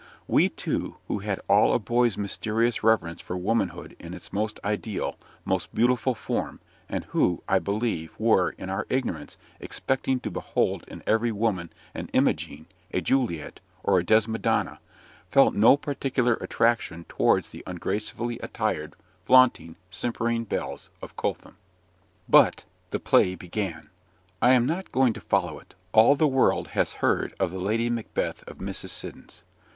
We 0.27 0.49
two 0.49 0.97
who 1.07 1.19
had 1.19 1.41
all 1.47 1.75
a 1.75 1.77
boy's 1.77 2.17
mysterious 2.17 2.81
reverence 2.81 3.21
for 3.21 3.37
womanhood 3.37 3.95
in 3.99 4.15
its 4.15 4.33
most 4.33 4.59
ideal, 4.63 5.15
most 5.45 5.75
beautiful 5.75 6.15
form, 6.15 6.59
and 6.89 7.03
who, 7.09 7.43
I 7.47 7.59
believe, 7.59 8.11
were, 8.17 8.49
in 8.57 8.67
our 8.67 8.87
ignorance, 8.89 9.37
expecting 9.59 10.19
to 10.21 10.31
behold 10.31 10.85
in 10.87 11.03
every 11.05 11.31
woman 11.31 11.69
an 11.93 12.09
Imogen, 12.13 12.65
a 12.91 12.99
Juliet, 13.01 13.59
or 13.83 13.99
a 13.99 14.03
Desdemona 14.03 14.79
felt 15.29 15.53
no 15.53 15.77
particular 15.77 16.33
attraction 16.37 17.03
towards 17.07 17.51
the 17.51 17.61
ungracefully 17.67 18.39
attired, 18.39 18.95
flaunting, 19.23 19.75
simpering 19.91 20.45
belles 20.45 20.89
of 21.03 21.15
Coltham. 21.15 21.57
But 22.27 22.63
the 22.89 22.99
play 22.99 23.35
began. 23.35 23.91
I 24.41 24.53
am 24.53 24.65
not 24.65 24.91
going 24.91 25.13
to 25.13 25.21
follow 25.21 25.59
it: 25.59 25.75
all 25.91 26.15
the 26.15 26.27
world 26.27 26.69
has 26.69 26.93
heard 27.05 27.35
of 27.39 27.51
the 27.51 27.59
Lady 27.59 27.87
Macbeth 27.91 28.43
of 28.47 28.57
Mrs. 28.57 28.89
Siddons. 28.89 29.43